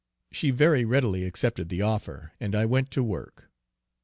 She 0.31 0.49
very 0.49 0.83
readily 0.83 1.25
accepted 1.25 1.69
the 1.69 1.83
offer, 1.83 2.31
and 2.39 2.55
I 2.55 2.65
went 2.65 2.89
to 2.89 3.03
work. 3.03 3.51